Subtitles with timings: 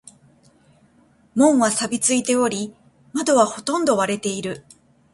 [1.35, 2.73] 門は錆びついており、
[3.13, 4.65] 窓はほとんど割れている。